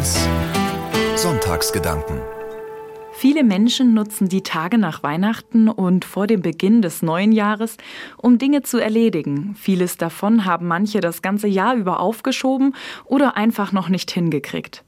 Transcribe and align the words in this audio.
1 0.00 0.16
Sonntagsgedanken 1.14 2.22
Viele 3.12 3.44
Menschen 3.44 3.92
nutzen 3.92 4.30
die 4.30 4.42
Tage 4.42 4.78
nach 4.78 5.02
Weihnachten 5.02 5.68
und 5.68 6.06
vor 6.06 6.26
dem 6.26 6.40
Beginn 6.40 6.80
des 6.80 7.02
neuen 7.02 7.32
Jahres, 7.32 7.76
um 8.16 8.38
Dinge 8.38 8.62
zu 8.62 8.78
erledigen. 8.78 9.54
Vieles 9.60 9.98
davon 9.98 10.46
haben 10.46 10.66
manche 10.66 11.02
das 11.02 11.20
ganze 11.20 11.48
Jahr 11.48 11.74
über 11.74 12.00
aufgeschoben 12.00 12.74
oder 13.04 13.36
einfach 13.36 13.72
noch 13.72 13.90
nicht 13.90 14.10
hingekriegt. 14.10 14.84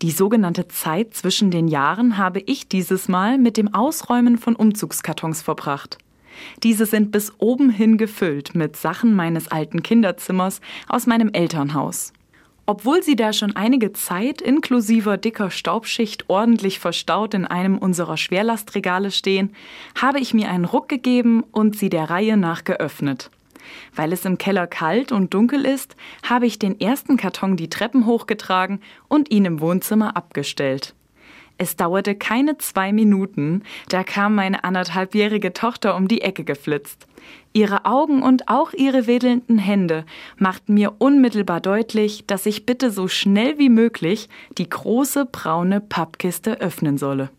Die 0.00 0.12
sogenannte 0.12 0.68
Zeit 0.68 1.14
zwischen 1.14 1.50
den 1.50 1.66
Jahren 1.66 2.16
habe 2.16 2.38
ich 2.38 2.68
dieses 2.68 3.08
Mal 3.08 3.38
mit 3.38 3.56
dem 3.56 3.74
Ausräumen 3.74 4.38
von 4.38 4.54
Umzugskartons 4.54 5.42
verbracht. 5.42 5.98
Diese 6.62 6.86
sind 6.86 7.10
bis 7.10 7.32
oben 7.38 7.68
hin 7.68 7.98
gefüllt 7.98 8.54
mit 8.54 8.76
Sachen 8.76 9.12
meines 9.12 9.48
alten 9.48 9.82
Kinderzimmers 9.82 10.60
aus 10.86 11.08
meinem 11.08 11.30
Elternhaus. 11.32 12.12
Obwohl 12.68 13.00
sie 13.00 13.14
da 13.14 13.32
schon 13.32 13.54
einige 13.54 13.92
Zeit 13.92 14.42
inklusive 14.42 15.18
dicker 15.18 15.52
Staubschicht 15.52 16.28
ordentlich 16.28 16.80
verstaut 16.80 17.32
in 17.32 17.44
einem 17.44 17.78
unserer 17.78 18.16
Schwerlastregale 18.16 19.12
stehen, 19.12 19.54
habe 20.00 20.18
ich 20.18 20.34
mir 20.34 20.50
einen 20.50 20.64
Ruck 20.64 20.88
gegeben 20.88 21.44
und 21.52 21.76
sie 21.76 21.90
der 21.90 22.10
Reihe 22.10 22.36
nach 22.36 22.64
geöffnet. 22.64 23.30
Weil 23.94 24.12
es 24.12 24.24
im 24.24 24.36
Keller 24.36 24.66
kalt 24.66 25.12
und 25.12 25.32
dunkel 25.32 25.64
ist, 25.64 25.96
habe 26.24 26.46
ich 26.46 26.58
den 26.58 26.80
ersten 26.80 27.16
Karton 27.16 27.56
die 27.56 27.70
Treppen 27.70 28.04
hochgetragen 28.04 28.80
und 29.08 29.30
ihn 29.30 29.44
im 29.44 29.60
Wohnzimmer 29.60 30.16
abgestellt. 30.16 30.94
Es 31.58 31.76
dauerte 31.76 32.14
keine 32.14 32.58
zwei 32.58 32.92
Minuten, 32.92 33.62
da 33.88 34.04
kam 34.04 34.34
meine 34.34 34.62
anderthalbjährige 34.64 35.54
Tochter 35.54 35.96
um 35.96 36.06
die 36.06 36.20
Ecke 36.20 36.44
geflitzt. 36.44 37.06
Ihre 37.54 37.86
Augen 37.86 38.22
und 38.22 38.48
auch 38.48 38.74
ihre 38.74 39.06
wedelnden 39.06 39.56
Hände 39.56 40.04
machten 40.36 40.74
mir 40.74 40.96
unmittelbar 40.98 41.60
deutlich, 41.60 42.26
dass 42.26 42.44
ich 42.44 42.66
bitte 42.66 42.90
so 42.90 43.08
schnell 43.08 43.58
wie 43.58 43.70
möglich 43.70 44.28
die 44.58 44.68
große 44.68 45.24
braune 45.24 45.80
Pappkiste 45.80 46.60
öffnen 46.60 46.98
solle. 46.98 47.30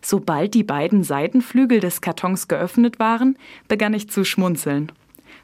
Sobald 0.00 0.54
die 0.54 0.62
beiden 0.62 1.02
Seitenflügel 1.02 1.80
des 1.80 2.00
Kartons 2.00 2.46
geöffnet 2.46 3.00
waren, 3.00 3.36
begann 3.66 3.94
ich 3.94 4.08
zu 4.08 4.24
schmunzeln. 4.24 4.92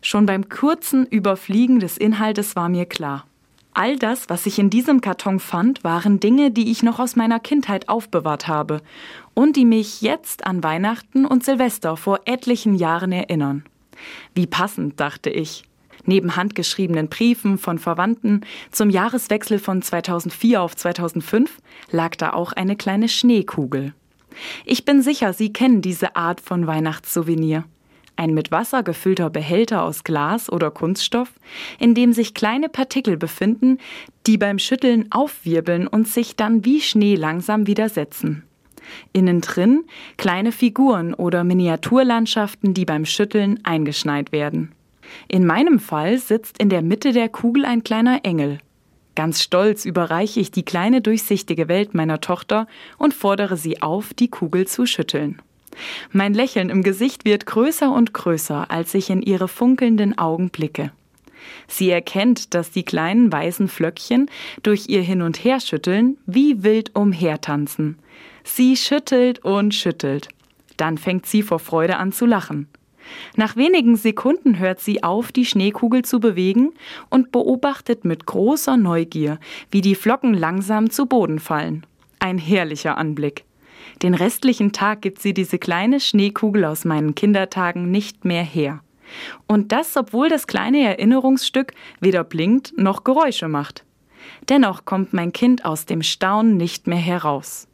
Schon 0.02 0.26
beim 0.26 0.48
kurzen 0.48 1.06
Überfliegen 1.06 1.80
des 1.80 1.98
Inhaltes 1.98 2.54
war 2.56 2.68
mir 2.68 2.86
klar, 2.86 3.26
All 3.72 3.96
das, 3.96 4.28
was 4.28 4.46
ich 4.46 4.58
in 4.58 4.68
diesem 4.68 5.00
Karton 5.00 5.38
fand, 5.38 5.84
waren 5.84 6.18
Dinge, 6.18 6.50
die 6.50 6.70
ich 6.70 6.82
noch 6.82 6.98
aus 6.98 7.14
meiner 7.14 7.38
Kindheit 7.38 7.88
aufbewahrt 7.88 8.48
habe 8.48 8.82
und 9.34 9.56
die 9.56 9.64
mich 9.64 10.02
jetzt 10.02 10.44
an 10.44 10.64
Weihnachten 10.64 11.24
und 11.24 11.44
Silvester 11.44 11.96
vor 11.96 12.20
etlichen 12.24 12.74
Jahren 12.74 13.12
erinnern. 13.12 13.64
Wie 14.34 14.46
passend, 14.46 14.98
dachte 14.98 15.30
ich. 15.30 15.64
Neben 16.04 16.34
handgeschriebenen 16.34 17.08
Briefen 17.08 17.58
von 17.58 17.78
Verwandten 17.78 18.40
zum 18.72 18.90
Jahreswechsel 18.90 19.58
von 19.58 19.82
2004 19.82 20.60
auf 20.60 20.74
2005 20.74 21.58
lag 21.90 22.16
da 22.16 22.32
auch 22.32 22.52
eine 22.52 22.74
kleine 22.74 23.08
Schneekugel. 23.08 23.94
Ich 24.64 24.84
bin 24.84 25.02
sicher, 25.02 25.32
Sie 25.32 25.52
kennen 25.52 25.82
diese 25.82 26.16
Art 26.16 26.40
von 26.40 26.66
Weihnachtssouvenir 26.66 27.64
ein 28.20 28.34
mit 28.34 28.52
Wasser 28.52 28.82
gefüllter 28.82 29.30
Behälter 29.30 29.82
aus 29.82 30.04
Glas 30.04 30.52
oder 30.52 30.70
Kunststoff, 30.70 31.32
in 31.78 31.94
dem 31.94 32.12
sich 32.12 32.34
kleine 32.34 32.68
Partikel 32.68 33.16
befinden, 33.16 33.78
die 34.26 34.36
beim 34.36 34.58
Schütteln 34.58 35.10
aufwirbeln 35.10 35.86
und 35.86 36.06
sich 36.06 36.36
dann 36.36 36.64
wie 36.64 36.82
Schnee 36.82 37.14
langsam 37.14 37.66
widersetzen. 37.66 38.44
Innen 39.14 39.40
drin 39.40 39.84
kleine 40.18 40.52
Figuren 40.52 41.14
oder 41.14 41.44
Miniaturlandschaften, 41.44 42.74
die 42.74 42.84
beim 42.84 43.06
Schütteln 43.06 43.60
eingeschneit 43.62 44.32
werden. 44.32 44.72
In 45.26 45.46
meinem 45.46 45.78
Fall 45.78 46.18
sitzt 46.18 46.58
in 46.58 46.68
der 46.68 46.82
Mitte 46.82 47.12
der 47.12 47.30
Kugel 47.30 47.64
ein 47.64 47.84
kleiner 47.84 48.20
Engel. 48.24 48.58
Ganz 49.14 49.42
stolz 49.42 49.86
überreiche 49.86 50.40
ich 50.40 50.50
die 50.50 50.64
kleine 50.64 51.00
durchsichtige 51.00 51.68
Welt 51.68 51.94
meiner 51.94 52.20
Tochter 52.20 52.66
und 52.98 53.14
fordere 53.14 53.56
sie 53.56 53.80
auf, 53.80 54.12
die 54.12 54.28
Kugel 54.28 54.66
zu 54.66 54.86
schütteln. 54.86 55.40
Mein 56.12 56.34
Lächeln 56.34 56.70
im 56.70 56.82
Gesicht 56.82 57.24
wird 57.24 57.46
größer 57.46 57.92
und 57.92 58.12
größer, 58.12 58.70
als 58.70 58.94
ich 58.94 59.10
in 59.10 59.22
ihre 59.22 59.48
funkelnden 59.48 60.18
Augen 60.18 60.50
blicke. 60.50 60.92
Sie 61.68 61.90
erkennt, 61.90 62.54
dass 62.54 62.70
die 62.70 62.82
kleinen 62.82 63.32
weißen 63.32 63.68
Flöckchen 63.68 64.30
durch 64.62 64.88
ihr 64.88 65.02
Hin- 65.02 65.22
und 65.22 65.44
Herschütteln 65.44 66.18
wie 66.26 66.62
wild 66.62 66.94
umhertanzen. 66.94 67.98
Sie 68.44 68.76
schüttelt 68.76 69.44
und 69.44 69.74
schüttelt. 69.74 70.28
Dann 70.76 70.98
fängt 70.98 71.26
sie 71.26 71.42
vor 71.42 71.58
Freude 71.58 71.96
an 71.96 72.12
zu 72.12 72.26
lachen. 72.26 72.68
Nach 73.36 73.56
wenigen 73.56 73.96
Sekunden 73.96 74.58
hört 74.58 74.80
sie 74.80 75.02
auf, 75.02 75.32
die 75.32 75.44
Schneekugel 75.44 76.02
zu 76.04 76.20
bewegen 76.20 76.72
und 77.08 77.32
beobachtet 77.32 78.04
mit 78.04 78.26
großer 78.26 78.76
Neugier, 78.76 79.38
wie 79.70 79.80
die 79.80 79.94
Flocken 79.94 80.34
langsam 80.34 80.90
zu 80.90 81.06
Boden 81.06 81.38
fallen. 81.38 81.84
Ein 82.18 82.38
herrlicher 82.38 82.98
Anblick. 82.98 83.44
Den 84.02 84.14
restlichen 84.14 84.72
Tag 84.72 85.02
gibt 85.02 85.20
sie 85.20 85.34
diese 85.34 85.58
kleine 85.58 86.00
Schneekugel 86.00 86.64
aus 86.64 86.84
meinen 86.84 87.14
Kindertagen 87.14 87.90
nicht 87.90 88.24
mehr 88.24 88.42
her. 88.42 88.80
Und 89.46 89.72
das, 89.72 89.96
obwohl 89.96 90.28
das 90.28 90.46
kleine 90.46 90.80
Erinnerungsstück 90.80 91.72
weder 92.00 92.24
blinkt 92.24 92.76
noch 92.78 93.04
Geräusche 93.04 93.48
macht. 93.48 93.84
Dennoch 94.48 94.84
kommt 94.84 95.12
mein 95.12 95.32
Kind 95.32 95.64
aus 95.64 95.86
dem 95.86 96.02
Staunen 96.02 96.56
nicht 96.56 96.86
mehr 96.86 96.98
heraus. 96.98 97.66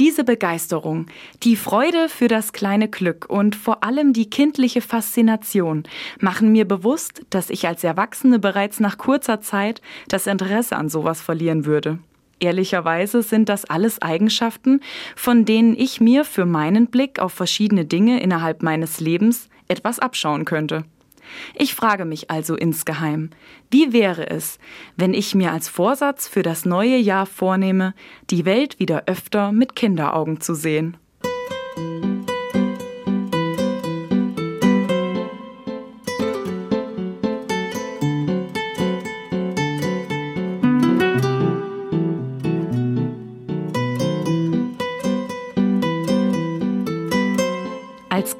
Diese 0.00 0.24
Begeisterung, 0.24 1.06
die 1.44 1.54
Freude 1.54 2.08
für 2.08 2.26
das 2.26 2.52
kleine 2.52 2.88
Glück 2.88 3.26
und 3.28 3.54
vor 3.54 3.84
allem 3.84 4.12
die 4.12 4.28
kindliche 4.28 4.80
Faszination 4.80 5.84
machen 6.18 6.50
mir 6.50 6.66
bewusst, 6.66 7.22
dass 7.30 7.48
ich 7.48 7.68
als 7.68 7.84
Erwachsene 7.84 8.40
bereits 8.40 8.80
nach 8.80 8.98
kurzer 8.98 9.40
Zeit 9.40 9.80
das 10.08 10.26
Interesse 10.26 10.76
an 10.76 10.88
sowas 10.88 11.22
verlieren 11.22 11.64
würde. 11.64 11.98
Ehrlicherweise 12.40 13.22
sind 13.22 13.48
das 13.48 13.64
alles 13.64 14.02
Eigenschaften, 14.02 14.80
von 15.16 15.44
denen 15.44 15.74
ich 15.76 16.00
mir 16.00 16.24
für 16.24 16.44
meinen 16.44 16.88
Blick 16.88 17.18
auf 17.18 17.32
verschiedene 17.32 17.84
Dinge 17.84 18.20
innerhalb 18.20 18.62
meines 18.62 19.00
Lebens 19.00 19.48
etwas 19.68 19.98
abschauen 19.98 20.44
könnte. 20.44 20.84
Ich 21.54 21.74
frage 21.74 22.04
mich 22.04 22.30
also 22.30 22.54
insgeheim, 22.54 23.30
wie 23.70 23.92
wäre 23.92 24.28
es, 24.28 24.58
wenn 24.96 25.14
ich 25.14 25.34
mir 25.34 25.52
als 25.52 25.68
Vorsatz 25.68 26.28
für 26.28 26.42
das 26.42 26.64
neue 26.64 26.96
Jahr 26.96 27.26
vornehme, 27.26 27.94
die 28.30 28.44
Welt 28.44 28.78
wieder 28.78 29.04
öfter 29.06 29.52
mit 29.52 29.74
Kinderaugen 29.74 30.40
zu 30.40 30.54
sehen? 30.54 30.96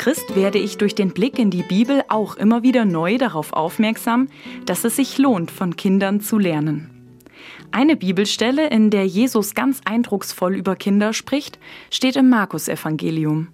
Christ 0.05 0.37
werde 0.37 0.59
ich 0.59 0.77
durch 0.77 0.95
den 0.95 1.15
Blick 1.15 1.39
in 1.39 1.49
die 1.49 1.63
Bibel 1.63 2.03
auch 2.09 2.37
immer 2.37 2.63
wieder 2.63 2.85
neu 2.85 3.17
darauf 3.17 3.55
aufmerksam, 3.55 4.29
dass 4.67 4.85
es 4.85 4.97
sich 4.97 5.17
lohnt, 5.17 5.51
von 5.51 5.77
Kindern 5.77 6.21
zu 6.21 6.39
lernen. 6.39 6.91
Eine 7.71 7.97
Bibelstelle, 7.97 8.69
in 8.69 8.91
der 8.91 9.07
Jesus 9.07 9.55
ganz 9.55 9.81
eindrucksvoll 9.87 10.57
über 10.57 10.77
Kinder 10.77 11.15
spricht, 11.15 11.59
steht 11.91 12.17
im 12.17 12.29
Markus-Evangelium. 12.29 13.49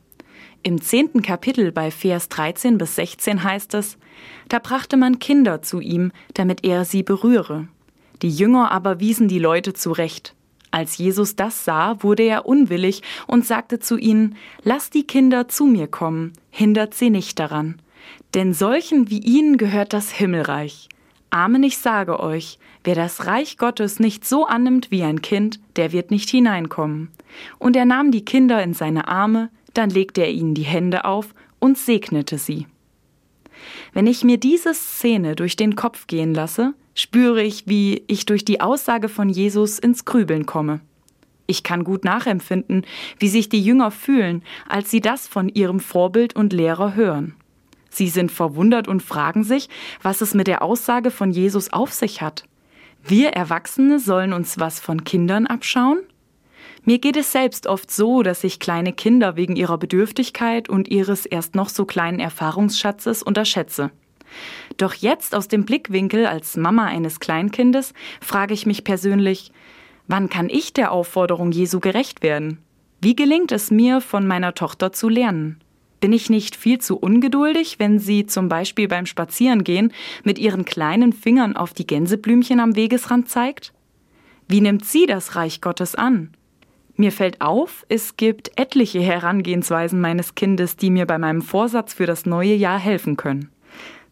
Im 0.64 0.80
zehnten 0.80 1.22
Kapitel 1.22 1.70
bei 1.70 1.92
Vers 1.92 2.28
13 2.30 2.78
bis 2.78 2.96
16 2.96 3.44
heißt 3.44 3.74
es, 3.74 3.96
da 4.48 4.58
brachte 4.58 4.96
man 4.96 5.20
Kinder 5.20 5.62
zu 5.62 5.78
ihm, 5.78 6.10
damit 6.34 6.64
er 6.64 6.84
sie 6.84 7.04
berühre. 7.04 7.68
Die 8.22 8.28
Jünger 8.28 8.72
aber 8.72 8.98
wiesen 8.98 9.28
die 9.28 9.38
Leute 9.38 9.72
zurecht. 9.72 10.34
Als 10.70 10.98
Jesus 10.98 11.36
das 11.36 11.64
sah, 11.64 12.02
wurde 12.02 12.22
er 12.22 12.46
unwillig 12.46 13.02
und 13.26 13.44
sagte 13.44 13.78
zu 13.78 13.96
ihnen, 13.96 14.36
Lasst 14.62 14.94
die 14.94 15.06
Kinder 15.06 15.48
zu 15.48 15.64
mir 15.64 15.88
kommen, 15.88 16.32
hindert 16.50 16.94
sie 16.94 17.10
nicht 17.10 17.38
daran. 17.38 17.80
Denn 18.34 18.54
solchen 18.54 19.10
wie 19.10 19.18
ihnen 19.18 19.56
gehört 19.56 19.92
das 19.92 20.10
Himmelreich. 20.10 20.88
Amen, 21.30 21.62
ich 21.62 21.78
sage 21.78 22.20
euch, 22.20 22.58
wer 22.84 22.94
das 22.94 23.26
Reich 23.26 23.56
Gottes 23.56 24.00
nicht 24.00 24.24
so 24.24 24.46
annimmt 24.46 24.90
wie 24.90 25.02
ein 25.02 25.22
Kind, 25.22 25.60
der 25.76 25.92
wird 25.92 26.10
nicht 26.10 26.28
hineinkommen. 26.30 27.10
Und 27.58 27.76
er 27.76 27.84
nahm 27.84 28.10
die 28.10 28.24
Kinder 28.24 28.62
in 28.62 28.74
seine 28.74 29.08
Arme, 29.08 29.50
dann 29.74 29.90
legte 29.90 30.22
er 30.22 30.30
ihnen 30.30 30.54
die 30.54 30.62
Hände 30.62 31.04
auf 31.04 31.34
und 31.60 31.78
segnete 31.78 32.38
sie. 32.38 32.66
Wenn 33.92 34.06
ich 34.06 34.24
mir 34.24 34.38
diese 34.38 34.74
Szene 34.74 35.36
durch 35.36 35.56
den 35.56 35.76
Kopf 35.76 36.06
gehen 36.06 36.34
lasse, 36.34 36.74
spüre 36.94 37.42
ich, 37.42 37.66
wie 37.66 38.02
ich 38.06 38.26
durch 38.26 38.44
die 38.44 38.60
Aussage 38.60 39.08
von 39.08 39.28
Jesus 39.28 39.78
ins 39.78 40.04
Grübeln 40.04 40.46
komme. 40.46 40.80
Ich 41.46 41.62
kann 41.64 41.82
gut 41.82 42.04
nachempfinden, 42.04 42.86
wie 43.18 43.28
sich 43.28 43.48
die 43.48 43.62
Jünger 43.62 43.90
fühlen, 43.90 44.42
als 44.68 44.90
sie 44.90 45.00
das 45.00 45.26
von 45.26 45.48
ihrem 45.48 45.80
Vorbild 45.80 46.36
und 46.36 46.52
Lehrer 46.52 46.94
hören. 46.94 47.34
Sie 47.90 48.08
sind 48.08 48.30
verwundert 48.30 48.86
und 48.86 49.02
fragen 49.02 49.42
sich, 49.42 49.68
was 50.00 50.20
es 50.20 50.32
mit 50.32 50.46
der 50.46 50.62
Aussage 50.62 51.10
von 51.10 51.32
Jesus 51.32 51.72
auf 51.72 51.92
sich 51.92 52.22
hat. 52.22 52.44
Wir 53.02 53.30
Erwachsene 53.30 53.98
sollen 53.98 54.32
uns 54.32 54.60
was 54.60 54.78
von 54.78 55.04
Kindern 55.04 55.46
abschauen? 55.46 55.98
Mir 56.84 56.98
geht 56.98 57.16
es 57.16 57.32
selbst 57.32 57.66
oft 57.66 57.90
so, 57.90 58.22
dass 58.22 58.44
ich 58.44 58.60
kleine 58.60 58.92
Kinder 58.92 59.36
wegen 59.36 59.56
ihrer 59.56 59.76
Bedürftigkeit 59.76 60.68
und 60.68 60.88
ihres 60.88 61.26
erst 61.26 61.54
noch 61.54 61.68
so 61.68 61.84
kleinen 61.84 62.20
Erfahrungsschatzes 62.20 63.22
unterschätze. 63.22 63.90
Doch 64.76 64.94
jetzt 64.94 65.34
aus 65.34 65.48
dem 65.48 65.64
Blickwinkel 65.64 66.26
als 66.26 66.56
Mama 66.56 66.86
eines 66.86 67.20
Kleinkindes 67.20 67.94
frage 68.20 68.54
ich 68.54 68.66
mich 68.66 68.84
persönlich, 68.84 69.52
Wann 70.10 70.28
kann 70.28 70.48
ich 70.48 70.72
der 70.72 70.90
Aufforderung 70.90 71.52
Jesu 71.52 71.78
gerecht 71.78 72.24
werden? 72.24 72.58
Wie 73.00 73.14
gelingt 73.14 73.52
es 73.52 73.70
mir, 73.70 74.00
von 74.00 74.26
meiner 74.26 74.54
Tochter 74.54 74.90
zu 74.90 75.08
lernen? 75.08 75.60
Bin 76.00 76.12
ich 76.12 76.28
nicht 76.28 76.56
viel 76.56 76.80
zu 76.80 76.96
ungeduldig, 76.96 77.78
wenn 77.78 78.00
sie 78.00 78.26
zum 78.26 78.48
Beispiel 78.48 78.88
beim 78.88 79.06
Spazierengehen 79.06 79.92
mit 80.24 80.40
ihren 80.40 80.64
kleinen 80.64 81.12
Fingern 81.12 81.54
auf 81.54 81.74
die 81.74 81.86
Gänseblümchen 81.86 82.58
am 82.58 82.74
Wegesrand 82.74 83.28
zeigt? 83.28 83.72
Wie 84.48 84.60
nimmt 84.60 84.84
sie 84.84 85.06
das 85.06 85.36
Reich 85.36 85.60
Gottes 85.60 85.94
an? 85.94 86.30
Mir 86.96 87.12
fällt 87.12 87.40
auf, 87.40 87.86
es 87.88 88.16
gibt 88.16 88.58
etliche 88.58 89.00
Herangehensweisen 89.00 90.00
meines 90.00 90.34
Kindes, 90.34 90.76
die 90.76 90.90
mir 90.90 91.06
bei 91.06 91.18
meinem 91.18 91.42
Vorsatz 91.42 91.94
für 91.94 92.06
das 92.06 92.26
neue 92.26 92.54
Jahr 92.54 92.80
helfen 92.80 93.16
können. 93.16 93.48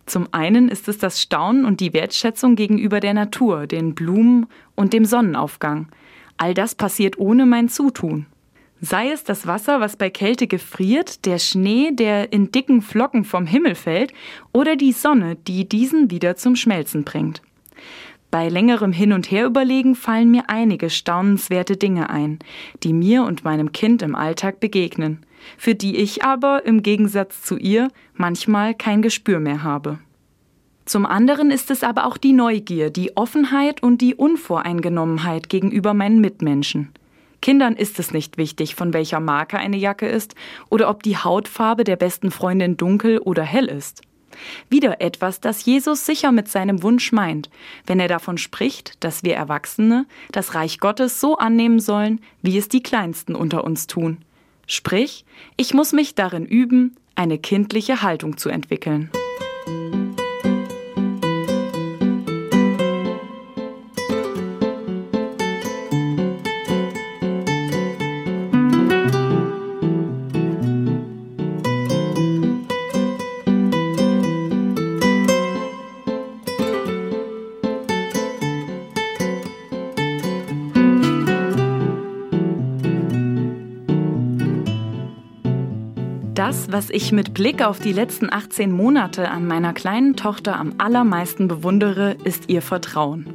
Zum 0.08 0.26
einen 0.32 0.70
ist 0.70 0.88
es 0.88 0.96
das 0.96 1.20
Staunen 1.20 1.66
und 1.66 1.80
die 1.80 1.92
Wertschätzung 1.92 2.56
gegenüber 2.56 2.98
der 2.98 3.12
Natur, 3.12 3.66
den 3.66 3.94
Blumen 3.94 4.46
und 4.74 4.94
dem 4.94 5.04
Sonnenaufgang. 5.04 5.88
All 6.38 6.54
das 6.54 6.74
passiert 6.74 7.18
ohne 7.18 7.44
mein 7.44 7.68
Zutun. 7.68 8.24
Sei 8.80 9.10
es 9.10 9.24
das 9.24 9.46
Wasser, 9.46 9.80
was 9.80 9.96
bei 9.96 10.08
Kälte 10.08 10.46
gefriert, 10.46 11.26
der 11.26 11.38
Schnee, 11.38 11.90
der 11.92 12.32
in 12.32 12.50
dicken 12.52 12.80
Flocken 12.80 13.24
vom 13.24 13.44
Himmel 13.44 13.74
fällt, 13.74 14.14
oder 14.52 14.76
die 14.76 14.92
Sonne, 14.92 15.36
die 15.36 15.68
diesen 15.68 16.10
wieder 16.10 16.36
zum 16.36 16.56
Schmelzen 16.56 17.04
bringt. 17.04 17.42
Bei 18.30 18.48
längerem 18.48 18.92
Hin 18.92 19.12
und 19.12 19.30
Her 19.30 19.44
überlegen 19.44 19.94
fallen 19.94 20.30
mir 20.30 20.44
einige 20.48 20.88
staunenswerte 20.88 21.76
Dinge 21.76 22.08
ein, 22.08 22.38
die 22.82 22.94
mir 22.94 23.24
und 23.24 23.44
meinem 23.44 23.72
Kind 23.72 24.00
im 24.00 24.14
Alltag 24.14 24.60
begegnen, 24.60 25.26
für 25.56 25.74
die 25.74 25.96
ich 25.96 26.24
aber 26.24 26.64
im 26.66 26.82
Gegensatz 26.82 27.42
zu 27.42 27.56
ihr 27.56 27.88
manchmal 28.14 28.74
kein 28.74 29.02
Gespür 29.02 29.40
mehr 29.40 29.62
habe. 29.62 29.98
Zum 30.84 31.04
anderen 31.04 31.50
ist 31.50 31.70
es 31.70 31.84
aber 31.84 32.06
auch 32.06 32.16
die 32.16 32.32
Neugier, 32.32 32.88
die 32.90 33.16
Offenheit 33.16 33.82
und 33.82 34.00
die 34.00 34.14
Unvoreingenommenheit 34.14 35.50
gegenüber 35.50 35.92
meinen 35.92 36.20
Mitmenschen. 36.20 36.92
Kindern 37.40 37.76
ist 37.76 37.98
es 37.98 38.10
nicht 38.10 38.38
wichtig, 38.38 38.74
von 38.74 38.92
welcher 38.92 39.20
Marke 39.20 39.58
eine 39.58 39.76
Jacke 39.76 40.08
ist 40.08 40.34
oder 40.70 40.88
ob 40.88 41.02
die 41.02 41.16
Hautfarbe 41.16 41.84
der 41.84 41.96
besten 41.96 42.30
Freundin 42.30 42.76
dunkel 42.76 43.18
oder 43.18 43.42
hell 43.42 43.66
ist. 43.66 44.02
Wieder 44.68 45.00
etwas, 45.00 45.40
das 45.40 45.64
Jesus 45.64 46.06
sicher 46.06 46.32
mit 46.32 46.48
seinem 46.48 46.82
Wunsch 46.82 47.12
meint, 47.12 47.50
wenn 47.86 48.00
er 48.00 48.08
davon 48.08 48.38
spricht, 48.38 49.02
dass 49.04 49.22
wir 49.22 49.34
Erwachsene 49.34 50.06
das 50.32 50.54
Reich 50.54 50.80
Gottes 50.80 51.20
so 51.20 51.36
annehmen 51.36 51.80
sollen, 51.80 52.20
wie 52.42 52.56
es 52.56 52.68
die 52.68 52.82
Kleinsten 52.82 53.34
unter 53.34 53.64
uns 53.64 53.86
tun. 53.86 54.18
Sprich, 54.70 55.24
ich 55.56 55.72
muss 55.72 55.94
mich 55.94 56.14
darin 56.14 56.44
üben, 56.44 56.96
eine 57.14 57.38
kindliche 57.38 58.02
Haltung 58.02 58.36
zu 58.36 58.50
entwickeln. 58.50 59.10
Das, 86.48 86.72
was 86.72 86.88
ich 86.88 87.12
mit 87.12 87.34
Blick 87.34 87.60
auf 87.60 87.78
die 87.78 87.92
letzten 87.92 88.32
18 88.32 88.72
Monate 88.72 89.30
an 89.30 89.46
meiner 89.46 89.74
kleinen 89.74 90.16
Tochter 90.16 90.58
am 90.58 90.72
allermeisten 90.78 91.46
bewundere, 91.46 92.16
ist 92.24 92.48
ihr 92.48 92.62
Vertrauen. 92.62 93.26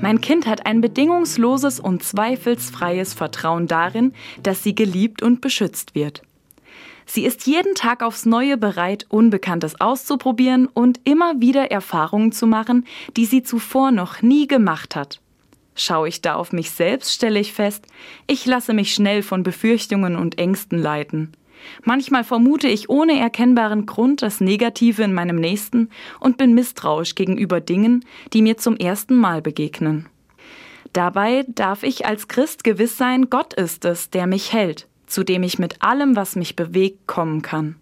Mein 0.00 0.20
Kind 0.20 0.46
hat 0.46 0.64
ein 0.64 0.80
bedingungsloses 0.80 1.80
und 1.80 2.04
zweifelsfreies 2.04 3.12
Vertrauen 3.12 3.66
darin, 3.66 4.12
dass 4.40 4.62
sie 4.62 4.76
geliebt 4.76 5.20
und 5.20 5.40
beschützt 5.40 5.96
wird. 5.96 6.22
Sie 7.06 7.24
ist 7.24 7.44
jeden 7.48 7.74
Tag 7.74 8.04
aufs 8.04 8.24
Neue 8.24 8.56
bereit, 8.56 9.06
Unbekanntes 9.08 9.80
auszuprobieren 9.80 10.68
und 10.68 11.00
immer 11.02 11.40
wieder 11.40 11.72
Erfahrungen 11.72 12.30
zu 12.30 12.46
machen, 12.46 12.86
die 13.16 13.26
sie 13.26 13.42
zuvor 13.42 13.90
noch 13.90 14.22
nie 14.22 14.46
gemacht 14.46 14.94
hat. 14.94 15.20
Schaue 15.74 16.06
ich 16.06 16.22
da 16.22 16.36
auf 16.36 16.52
mich 16.52 16.70
selbst, 16.70 17.12
stelle 17.12 17.40
ich 17.40 17.52
fest, 17.52 17.84
ich 18.28 18.46
lasse 18.46 18.74
mich 18.74 18.94
schnell 18.94 19.24
von 19.24 19.42
Befürchtungen 19.42 20.14
und 20.14 20.38
Ängsten 20.38 20.78
leiten. 20.78 21.32
Manchmal 21.84 22.24
vermute 22.24 22.68
ich 22.68 22.88
ohne 22.88 23.18
erkennbaren 23.18 23.86
Grund 23.86 24.22
das 24.22 24.40
Negative 24.40 25.02
in 25.02 25.14
meinem 25.14 25.36
Nächsten 25.36 25.90
und 26.20 26.36
bin 26.36 26.54
misstrauisch 26.54 27.14
gegenüber 27.14 27.60
Dingen, 27.60 28.04
die 28.32 28.42
mir 28.42 28.56
zum 28.56 28.76
ersten 28.76 29.16
Mal 29.16 29.42
begegnen. 29.42 30.08
Dabei 30.92 31.44
darf 31.48 31.82
ich 31.82 32.06
als 32.06 32.28
Christ 32.28 32.64
gewiss 32.64 32.96
sein, 32.96 33.30
Gott 33.30 33.54
ist 33.54 33.84
es, 33.84 34.10
der 34.10 34.26
mich 34.26 34.52
hält, 34.52 34.88
zu 35.06 35.22
dem 35.22 35.42
ich 35.42 35.58
mit 35.58 35.82
allem, 35.82 36.16
was 36.16 36.36
mich 36.36 36.56
bewegt, 36.56 37.06
kommen 37.06 37.42
kann. 37.42 37.76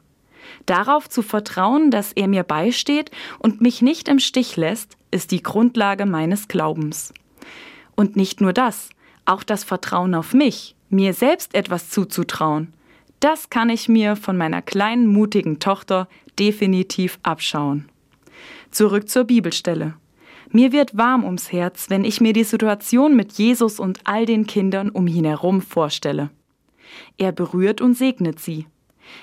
Darauf 0.66 1.08
zu 1.08 1.22
vertrauen, 1.22 1.90
dass 1.90 2.12
er 2.12 2.28
mir 2.28 2.42
beisteht 2.42 3.10
und 3.38 3.60
mich 3.60 3.82
nicht 3.82 4.08
im 4.08 4.18
Stich 4.18 4.56
lässt, 4.56 4.96
ist 5.10 5.30
die 5.30 5.42
Grundlage 5.42 6.06
meines 6.06 6.48
Glaubens. 6.48 7.12
Und 7.94 8.16
nicht 8.16 8.40
nur 8.40 8.52
das, 8.52 8.90
auch 9.24 9.42
das 9.42 9.64
Vertrauen 9.64 10.14
auf 10.14 10.34
mich, 10.34 10.76
mir 10.88 11.14
selbst 11.14 11.54
etwas 11.54 11.90
zuzutrauen, 11.90 12.72
das 13.20 13.50
kann 13.50 13.70
ich 13.70 13.88
mir 13.88 14.16
von 14.16 14.36
meiner 14.36 14.62
kleinen, 14.62 15.06
mutigen 15.06 15.58
Tochter 15.58 16.08
definitiv 16.38 17.18
abschauen. 17.22 17.88
Zurück 18.70 19.08
zur 19.08 19.24
Bibelstelle. 19.24 19.94
Mir 20.50 20.72
wird 20.72 20.96
warm 20.96 21.24
ums 21.24 21.50
Herz, 21.50 21.90
wenn 21.90 22.04
ich 22.04 22.20
mir 22.20 22.32
die 22.32 22.44
Situation 22.44 23.16
mit 23.16 23.32
Jesus 23.32 23.80
und 23.80 24.00
all 24.04 24.26
den 24.26 24.46
Kindern 24.46 24.90
um 24.90 25.06
ihn 25.06 25.24
herum 25.24 25.60
vorstelle. 25.60 26.30
Er 27.18 27.32
berührt 27.32 27.80
und 27.80 27.94
segnet 27.94 28.38
sie. 28.38 28.66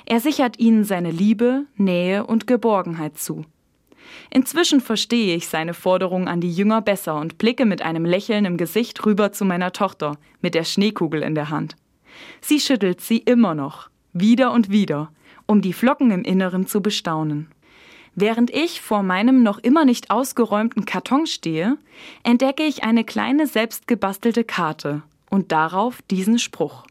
Er 0.05 0.19
sichert 0.19 0.59
ihnen 0.59 0.83
seine 0.83 1.11
Liebe, 1.11 1.65
Nähe 1.75 2.25
und 2.25 2.47
Geborgenheit 2.47 3.17
zu. 3.17 3.45
Inzwischen 4.29 4.81
verstehe 4.81 5.35
ich 5.35 5.47
seine 5.47 5.73
Forderung 5.73 6.27
an 6.27 6.41
die 6.41 6.51
Jünger 6.51 6.81
besser 6.81 7.15
und 7.15 7.37
blicke 7.37 7.65
mit 7.65 7.81
einem 7.81 8.05
Lächeln 8.05 8.45
im 8.45 8.57
Gesicht 8.57 9.05
rüber 9.05 9.31
zu 9.31 9.45
meiner 9.45 9.71
Tochter 9.71 10.17
mit 10.41 10.55
der 10.55 10.63
Schneekugel 10.63 11.21
in 11.21 11.35
der 11.35 11.49
Hand. 11.49 11.75
Sie 12.41 12.59
schüttelt 12.59 13.01
sie 13.01 13.17
immer 13.17 13.55
noch, 13.55 13.89
wieder 14.13 14.51
und 14.51 14.69
wieder, 14.69 15.11
um 15.45 15.61
die 15.61 15.73
Flocken 15.73 16.11
im 16.11 16.23
Inneren 16.23 16.67
zu 16.67 16.81
bestaunen. 16.81 17.49
Während 18.15 18.51
ich 18.51 18.81
vor 18.81 19.01
meinem 19.01 19.41
noch 19.41 19.57
immer 19.57 19.85
nicht 19.85 20.11
ausgeräumten 20.11 20.85
Karton 20.85 21.25
stehe, 21.25 21.77
entdecke 22.23 22.63
ich 22.63 22.83
eine 22.83 23.03
kleine 23.03 23.47
selbstgebastelte 23.47 24.43
Karte 24.43 25.01
und 25.29 25.51
darauf 25.51 26.01
diesen 26.03 26.37
Spruch. 26.37 26.85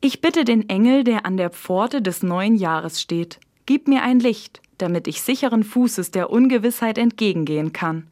Ich 0.00 0.20
bitte 0.20 0.44
den 0.44 0.68
Engel, 0.68 1.04
der 1.04 1.26
an 1.26 1.36
der 1.36 1.50
Pforte 1.50 2.00
des 2.00 2.22
neuen 2.22 2.56
Jahres 2.56 3.00
steht, 3.00 3.40
gib 3.66 3.88
mir 3.88 4.02
ein 4.02 4.20
Licht, 4.20 4.62
damit 4.78 5.06
ich 5.06 5.22
sicheren 5.22 5.64
Fußes 5.64 6.10
der 6.10 6.30
Ungewissheit 6.30 6.98
entgegengehen 6.98 7.72
kann. 7.72 8.06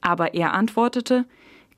Aber 0.00 0.34
er 0.34 0.52
antwortete, 0.52 1.26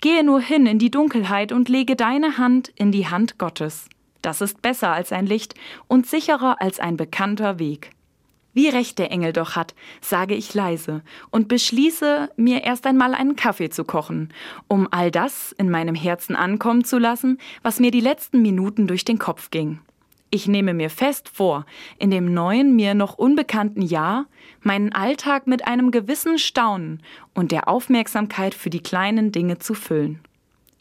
Gehe 0.00 0.24
nur 0.24 0.40
hin 0.40 0.64
in 0.64 0.78
die 0.78 0.90
Dunkelheit 0.90 1.52
und 1.52 1.68
lege 1.68 1.94
deine 1.94 2.38
Hand 2.38 2.72
in 2.74 2.90
die 2.90 3.08
Hand 3.08 3.36
Gottes. 3.36 3.86
Das 4.22 4.40
ist 4.40 4.62
besser 4.62 4.92
als 4.92 5.12
ein 5.12 5.26
Licht 5.26 5.54
und 5.88 6.06
sicherer 6.06 6.60
als 6.60 6.80
ein 6.80 6.96
bekannter 6.96 7.58
Weg. 7.58 7.92
Wie 8.52 8.68
recht 8.68 8.98
der 8.98 9.12
Engel 9.12 9.32
doch 9.32 9.54
hat, 9.54 9.74
sage 10.00 10.34
ich 10.34 10.54
leise 10.54 11.02
und 11.30 11.46
beschließe, 11.46 12.30
mir 12.36 12.64
erst 12.64 12.84
einmal 12.84 13.14
einen 13.14 13.36
Kaffee 13.36 13.70
zu 13.70 13.84
kochen, 13.84 14.32
um 14.66 14.88
all 14.90 15.12
das 15.12 15.52
in 15.52 15.70
meinem 15.70 15.94
Herzen 15.94 16.34
ankommen 16.34 16.84
zu 16.84 16.98
lassen, 16.98 17.38
was 17.62 17.78
mir 17.78 17.92
die 17.92 18.00
letzten 18.00 18.42
Minuten 18.42 18.88
durch 18.88 19.04
den 19.04 19.18
Kopf 19.18 19.50
ging. 19.50 19.80
Ich 20.32 20.46
nehme 20.46 20.74
mir 20.74 20.90
fest 20.90 21.28
vor, 21.28 21.64
in 21.98 22.10
dem 22.10 22.32
neuen, 22.32 22.74
mir 22.76 22.94
noch 22.94 23.18
unbekannten 23.18 23.82
Jahr 23.82 24.26
meinen 24.62 24.92
Alltag 24.92 25.46
mit 25.46 25.66
einem 25.66 25.90
gewissen 25.90 26.38
Staunen 26.38 27.02
und 27.34 27.52
der 27.52 27.68
Aufmerksamkeit 27.68 28.54
für 28.54 28.70
die 28.70 28.82
kleinen 28.82 29.32
Dinge 29.32 29.58
zu 29.58 29.74
füllen. 29.74 30.20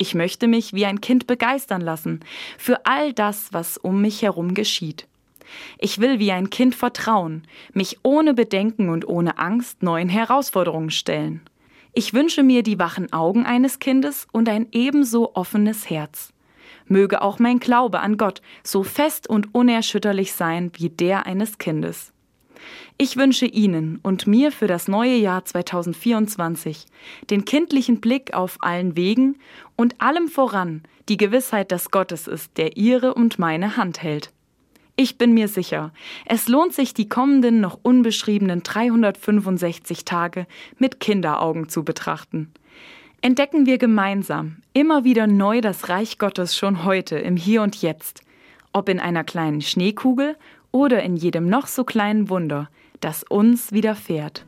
Ich 0.01 0.15
möchte 0.15 0.47
mich 0.47 0.71
wie 0.73 0.85
ein 0.85 1.01
Kind 1.01 1.27
begeistern 1.27 1.81
lassen 1.81 2.21
für 2.57 2.85
all 2.85 3.11
das, 3.11 3.51
was 3.51 3.77
um 3.77 3.99
mich 3.99 4.21
herum 4.21 4.53
geschieht. 4.53 5.09
Ich 5.77 5.99
will 5.99 6.19
wie 6.19 6.31
ein 6.31 6.49
Kind 6.49 6.73
vertrauen, 6.73 7.43
mich 7.73 7.99
ohne 8.01 8.33
Bedenken 8.33 8.87
und 8.87 9.05
ohne 9.05 9.37
Angst 9.39 9.83
neuen 9.83 10.07
Herausforderungen 10.07 10.89
stellen. 10.89 11.41
Ich 11.91 12.13
wünsche 12.13 12.43
mir 12.43 12.63
die 12.63 12.79
wachen 12.79 13.11
Augen 13.11 13.45
eines 13.45 13.79
Kindes 13.79 14.25
und 14.31 14.47
ein 14.47 14.67
ebenso 14.71 15.35
offenes 15.35 15.89
Herz. 15.89 16.31
Möge 16.87 17.21
auch 17.21 17.37
mein 17.37 17.59
Glaube 17.59 17.99
an 17.99 18.15
Gott 18.15 18.41
so 18.63 18.83
fest 18.83 19.29
und 19.29 19.53
unerschütterlich 19.53 20.31
sein 20.31 20.71
wie 20.75 20.89
der 20.89 21.25
eines 21.25 21.57
Kindes. 21.57 22.13
Ich 22.97 23.17
wünsche 23.17 23.45
Ihnen 23.45 23.99
und 24.03 24.27
mir 24.27 24.51
für 24.51 24.67
das 24.67 24.87
neue 24.87 25.15
Jahr 25.15 25.45
2024 25.45 26.85
den 27.29 27.45
kindlichen 27.45 28.01
Blick 28.01 28.33
auf 28.33 28.57
allen 28.61 28.95
Wegen 28.95 29.37
und 29.75 30.01
allem 30.01 30.27
voran 30.27 30.83
die 31.07 31.17
Gewissheit, 31.17 31.71
dass 31.71 31.91
Gott 31.91 32.11
es 32.11 32.27
ist, 32.27 32.57
der 32.57 32.77
Ihre 32.77 33.13
und 33.13 33.39
meine 33.39 33.77
Hand 33.77 34.03
hält. 34.03 34.31
Ich 34.95 35.17
bin 35.17 35.33
mir 35.33 35.47
sicher, 35.47 35.93
es 36.25 36.49
lohnt 36.49 36.73
sich, 36.73 36.93
die 36.93 37.07
kommenden 37.07 37.61
noch 37.61 37.79
unbeschriebenen 37.81 38.63
365 38.63 40.03
Tage 40.03 40.45
mit 40.77 40.99
Kinderaugen 40.99 41.69
zu 41.69 41.85
betrachten. 41.85 42.51
Entdecken 43.21 43.65
wir 43.65 43.77
gemeinsam 43.77 44.57
immer 44.73 45.05
wieder 45.05 45.25
neu 45.25 45.61
das 45.61 45.87
Reich 45.87 46.17
Gottes 46.17 46.55
schon 46.55 46.83
heute 46.83 47.17
im 47.17 47.37
Hier 47.37 47.61
und 47.61 47.81
Jetzt, 47.81 48.23
ob 48.73 48.89
in 48.89 48.99
einer 48.99 49.23
kleinen 49.23 49.61
Schneekugel 49.61 50.35
oder 50.71 51.03
in 51.03 51.15
jedem 51.15 51.47
noch 51.47 51.67
so 51.67 51.83
kleinen 51.83 52.29
Wunder, 52.29 52.69
das 52.99 53.23
uns 53.23 53.71
widerfährt. 53.71 54.45